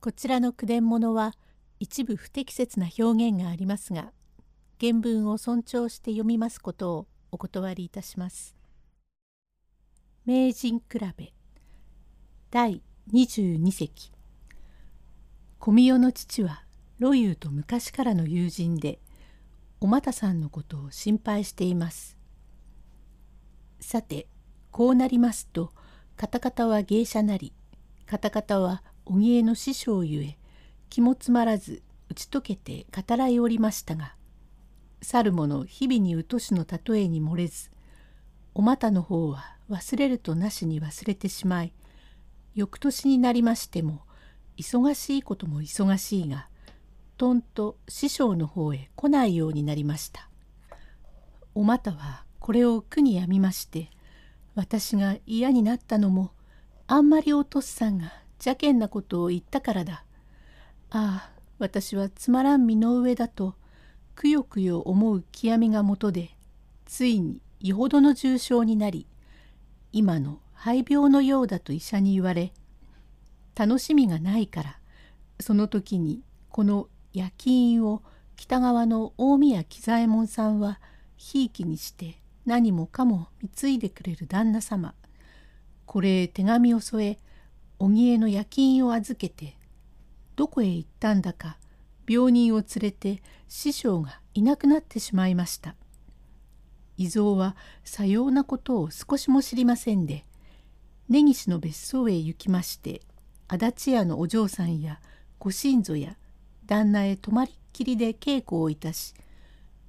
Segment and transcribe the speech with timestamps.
[0.00, 1.34] こちらの句伝物は
[1.78, 4.12] 一部不適切な表現がありますが
[4.80, 8.56] 原文を尊重して読みますことをお断りいたします。
[10.24, 11.34] 名人比べ
[12.50, 12.82] 第
[13.12, 14.10] 22席
[15.58, 16.64] 小宮の父は
[16.98, 19.00] ロユーと昔からの友人で
[19.80, 22.16] お又さんのことを心配しています。
[23.80, 24.28] さて
[24.70, 25.74] こうなりますと
[26.16, 27.52] カタカタは芸者なり
[28.06, 30.38] カタカタは荻江の師匠ゆえ
[30.88, 34.14] 気もつまらず打ち解けて語らいおりましたが
[35.02, 37.70] 去る者日々にうとしの例えに漏れず
[38.54, 41.72] お股の方は忘れるとなしに忘れてしまい
[42.54, 44.02] 翌年になりましても
[44.56, 46.48] 忙しいことも忙しいが
[47.16, 50.30] とんと師匠の方へ来ないようになりました。
[51.54, 53.90] お股はこれを苦にやみまして
[54.54, 56.30] 私が嫌になったのも
[56.86, 58.12] あんまりおとっさんが
[58.44, 60.04] 邪険なことを言ったからだ。
[60.90, 63.54] ああ、私はつまらん身の上だと、
[64.14, 66.30] くよくよ思う極みがもとで、
[66.86, 69.06] ついによほどの重症になり、
[69.92, 72.52] 今の肺病のようだと医者に言われ、
[73.54, 74.78] 楽しみがないから、
[75.38, 78.02] その時にこの夜勤を
[78.36, 80.80] 北側の大宮喜左衛門さんは
[81.16, 84.94] ひいきにして何もかも貢いでくれる旦那様
[85.86, 87.18] これ手紙を添え
[87.80, 89.56] 荻江の夜勤を預けて
[90.36, 91.56] どこへ行ったんだか
[92.06, 95.74] 病人を連れて師匠がいなくなってしまいました。
[96.98, 100.26] 伊蔵はさようなことを少しも知りませんで
[101.08, 103.00] 根岸の別荘へ行きまして
[103.48, 105.00] 足立屋のお嬢さんや
[105.38, 106.18] ご親族や
[106.66, 109.14] 旦那へ泊まりっきりで稽古をいたし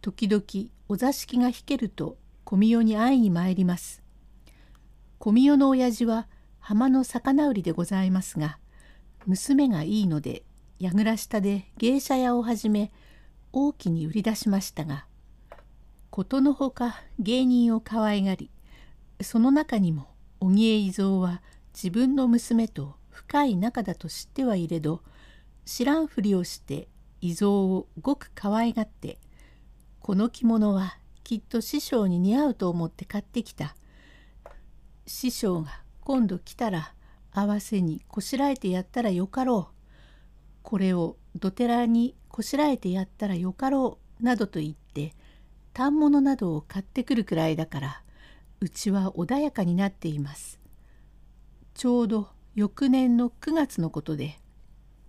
[0.00, 0.42] 時々
[0.88, 4.02] お座敷が引けると小宮に会いに参ります。
[5.18, 6.26] 小宮の親父は
[6.68, 8.58] 浜の魚売りでございますが
[9.24, 10.42] 娘がいいので
[10.80, 12.90] 櫓下で芸者屋を始め
[13.52, 15.06] 大きに売り出しましたが
[16.10, 18.50] ことのほか芸人を可愛がり
[19.20, 20.08] その中にも
[20.40, 21.40] 荻江伊蔵は
[21.72, 25.02] 自分の娘と深い仲だと知ってはいれど
[25.64, 26.88] 知らんふりをして
[27.20, 29.20] 伊蔵をごく可愛がって
[30.00, 33.76] この着物はきっと師匠に似合うと思って買ってきた。
[35.08, 36.94] 師匠が今度来たら
[37.32, 39.74] 合わせにこしらえてやったらよかろう。
[40.62, 44.22] これをどてらにこしらえてやったらよかろう。
[44.22, 45.16] などと言って
[45.74, 48.02] 反物などを買ってくるくらいだから
[48.60, 50.60] うちは穏やかになっています。
[51.74, 54.38] ちょうど翌年の9月のことで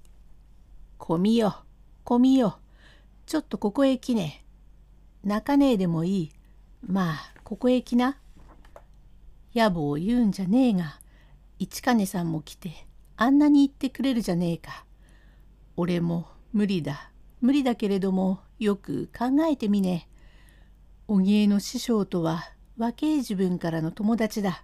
[0.97, 1.63] 「こみよ
[2.05, 2.57] こみよ
[3.27, 4.43] ちょっとここへ来ね
[5.23, 6.31] 泣かねえでもいい
[6.81, 8.17] まあここへ来な」
[9.55, 10.99] 野暮を言うんじゃねえが
[11.59, 14.85] 市金さんも来てあんなに言ってくれるじゃねえか。
[15.75, 20.07] 俺も無理だ無理だけれどもよく考えてみね。
[21.07, 22.43] 荻江の師匠とは
[22.77, 24.63] 若え自分からの友達だ。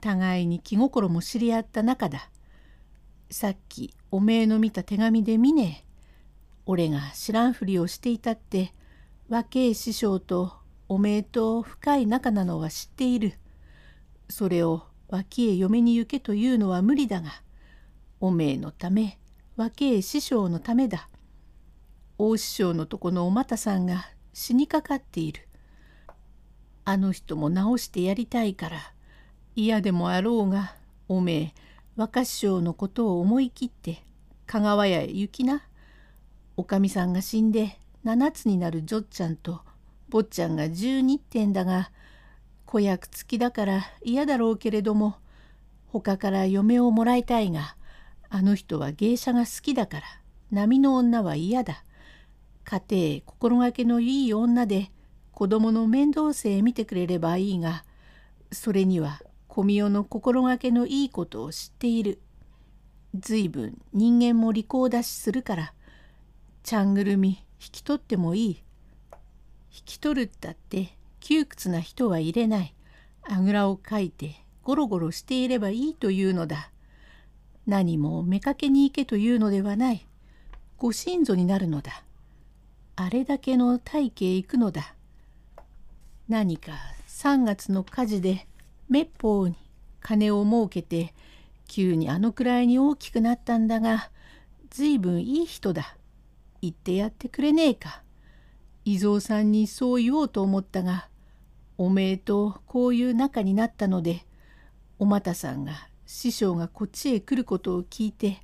[0.00, 2.30] 互いに気心も知り合った仲だ。
[3.30, 5.90] さっきおめえの見た手紙で見ねえ。
[6.66, 8.72] 俺が知らんふりをしていたって
[9.28, 10.52] 若え師匠と
[10.88, 13.39] おめえと深い仲なのは知っている。
[14.30, 17.42] それを脇へ嫁に行けというのは無理だが
[18.20, 19.18] おめえのため
[19.56, 21.08] 若え師匠のためだ。
[22.16, 25.48] 大師匠のとこのお又さんが死にかかっている。
[26.84, 28.78] あの人も直してやりたいから
[29.54, 30.74] 嫌でもあろうが
[31.08, 31.54] おめえ
[31.96, 34.02] 若師匠のことを思い切って
[34.46, 35.62] 香川屋へ行きな。
[36.56, 39.60] おかみさんが死んで7つになる嬢ちゃんと
[40.08, 41.90] 坊ちゃんが12点だが
[42.70, 45.16] 子役付きだから嫌だろうけれども
[45.88, 47.74] 他から嫁をもらいたいが
[48.28, 50.06] あの人は芸者が好きだから
[50.52, 51.82] 波の女は嫌だ。
[52.64, 54.92] 家庭心がけのいい女で
[55.32, 57.84] 子供の面倒せ見てくれればいいが
[58.52, 62.20] それには小宮の心がけのいいことを知っている。
[63.18, 65.74] ずいぶん人間も利口だしするから
[66.62, 68.62] ちゃんぐるみ引き取ってもいい。
[69.72, 72.74] 引き取るったって窮屈な人は入れない。
[73.22, 76.70] あぐらをかいてゴロゴロしていればいいというのだ。
[77.66, 80.06] 何も妾に行けというのではない。
[80.76, 82.02] ご親族になるのだ。
[82.96, 84.94] あれだけの大家へ行くのだ。
[86.28, 86.72] 何か
[87.08, 88.46] 3月の火事で
[88.88, 89.56] 滅法に
[90.00, 91.12] 金を儲けて
[91.66, 94.10] 急にあのくらいに大きくなったんだが
[94.70, 95.96] 随分いい人だ。
[96.62, 98.02] 言ってやってくれねえか。
[98.84, 101.09] 伊蔵さんにそう言おうと思ったが
[101.80, 104.26] おめえとこういう仲になったので
[104.98, 108.42] お又さんが師匠がこっちへ来ることを聞いて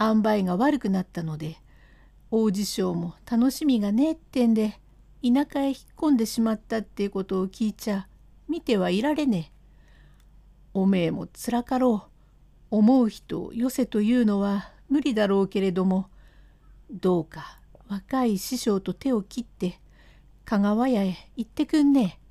[0.00, 1.58] 塩梅が悪くなったので
[2.32, 4.80] 王子賞も楽しみがねえってんで
[5.24, 8.08] 田舎へ引っ込んでしまったっていうことを聞いちゃ
[8.48, 9.52] 見てはいられねえ。
[10.74, 12.08] おめえもつらかろ
[12.72, 16.08] う思う人をよせというのは無理だろうけれども
[16.90, 19.78] どうか若い師匠と手を切って
[20.44, 22.21] 香川屋へ行ってくんねえ。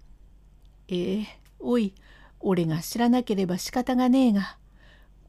[0.94, 1.28] ええ
[1.60, 1.94] おい
[2.42, 4.58] 俺が知らなければ仕方がねえが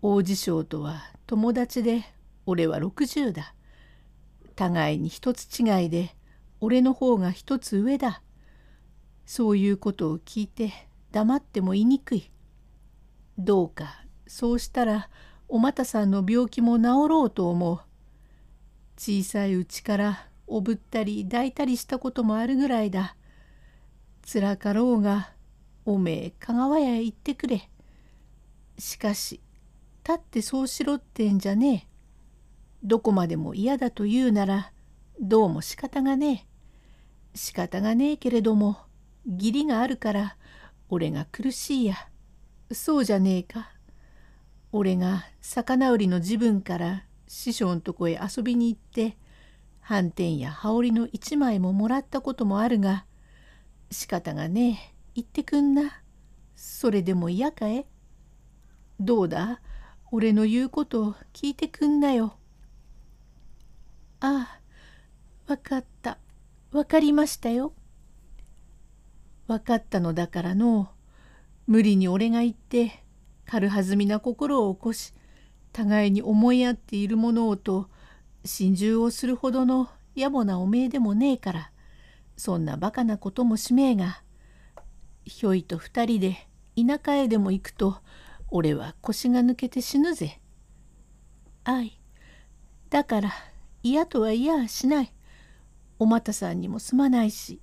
[0.03, 2.03] 王子将とは友達で
[2.47, 3.55] 俺は60だ。
[4.57, 6.15] 互いに一つ違いで
[6.61, 8.23] 俺の方が一つ上だ。
[9.25, 10.73] そういうことを聞いて
[11.13, 12.31] 黙っても言いにくい。
[13.39, 15.09] どうかそうしたら
[15.49, 17.81] お又さんの病気も治ろうと思う。
[18.97, 23.15] 小さいうちからおぶったり抱いたりしたこともあるぐらいだ。
[24.23, 25.33] つらかろうが
[25.85, 27.69] おめえ香川屋へ行ってくれ。
[28.79, 29.41] しかし
[30.05, 31.89] 立ってそうしろってんじゃねえ。
[32.85, 34.73] どこまでも嫌だと言うなら
[35.21, 36.47] どうも仕方がね
[37.35, 37.37] え。
[37.37, 38.77] 仕方がねえけれども
[39.27, 40.37] 義理があるから
[40.89, 41.97] 俺が苦しいや。
[42.73, 43.71] そうじゃねえか。
[44.73, 49.17] 俺が魚売りの自分から師匠のとこへ遊びに行って
[49.81, 53.05] 斑点や羽織の一枚ももらったこともあるが
[53.91, 56.03] 仕方がねえ言ってくんな。
[56.55, 57.87] それでも嫌かえ
[59.01, 59.61] どうだ？
[60.11, 62.37] 俺の言うことを聞いてくんなよ。
[64.21, 64.59] あ
[65.49, 66.19] あ、わかった。
[66.71, 67.73] わかりましたよ。
[69.49, 70.91] わかったのだからの
[71.67, 73.03] 無理に俺が言って
[73.45, 75.13] 軽はずみな心を起こし
[75.73, 77.91] 互いに思い合っているものをと
[78.45, 81.71] 心中をするほどの野暮なおめえでもねえから
[82.37, 84.22] そんなバカなこともしめえが
[85.25, 87.99] ひょいと二人で田舎へでも行くと
[88.51, 90.41] 俺は腰が抜けて死ぬぜ。
[91.65, 91.99] あい
[92.91, 93.33] だから
[93.83, 95.13] 嫌とは嫌はしない。
[95.99, 97.61] お又さんにもすまないし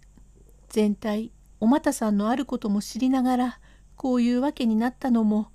[0.70, 3.60] 全体お又さんのあることも知りながら
[3.98, 5.52] こういうわけになったのも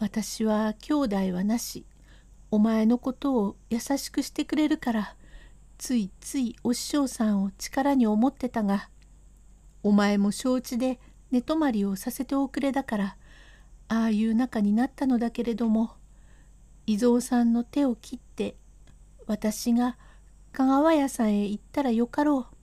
[0.00, 1.86] 私は兄弟はなし
[2.50, 5.14] お前のことを優しくしてくれるから
[5.76, 8.88] ついついお師匠さんを力に思ってたが
[9.84, 10.98] お前も承知で
[11.30, 13.16] 寝泊まりをさせておくれだから
[13.88, 15.92] ああいう仲になったのだけれども
[16.86, 18.56] 伊蔵さんの手を切って
[19.26, 19.98] 私が
[20.52, 22.56] 香川屋さんへ行ったらよかろう。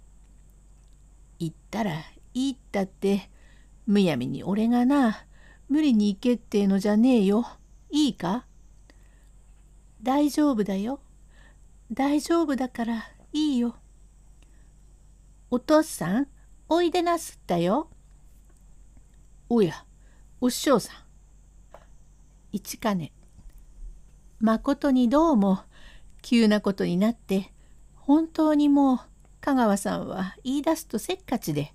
[1.37, 1.99] 行ったら
[2.33, 3.29] いいったって
[3.85, 5.25] むやみに俺がな
[5.69, 7.45] 無理に行けってのじゃねえよ。
[7.91, 8.45] いいか？
[10.01, 10.99] 大丈夫だよ。
[11.91, 13.75] 大丈夫だからいいよ。
[15.51, 16.27] お父さん
[16.67, 17.89] おいでなすったよ。
[19.47, 19.85] おや
[20.41, 20.95] お師匠さん。
[22.51, 23.11] 一金
[24.39, 25.59] まことにどうも
[26.23, 27.53] 急なことになって
[27.93, 28.99] 本当にもう
[29.41, 31.73] 香川さんは言い出すとせっかちで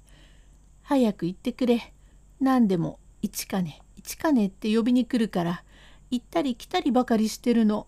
[0.83, 1.93] 早く行ってくれ
[2.41, 5.63] 何でも一金一金って呼びに来るから
[6.11, 7.87] 行ったり来たりばかりしてるの。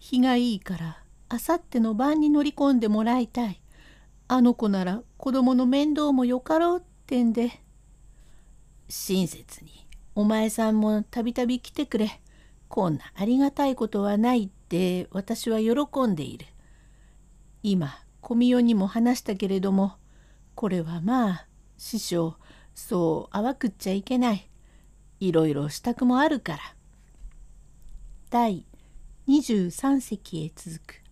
[0.00, 0.98] 日がいいから
[1.28, 3.60] あさっての晩に乗り込んでもらいたい。
[4.26, 7.62] あの子なら子供の面倒もよかろうってんで。
[8.88, 12.20] 親切にお前さんもたびたび来てくれ。
[12.68, 16.46] こんなありがたいことはないって私は喜んでいる。
[17.62, 19.96] 今小宮代にも話したけれども
[20.54, 21.46] これはまあ
[21.78, 22.36] 師匠
[22.74, 24.48] そう淡くっちゃいけない。
[25.20, 26.58] いろいろ支度もあるから。
[28.30, 28.66] 第
[29.28, 31.05] 23席へ続く。